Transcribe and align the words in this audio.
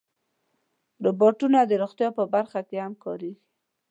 روبوټونه 1.05 1.59
د 1.65 1.71
روغتیا 1.81 2.09
په 2.17 2.23
برخه 2.33 2.59
کې 2.69 2.77
هم 2.85 2.93
کارېږي. 3.03 3.41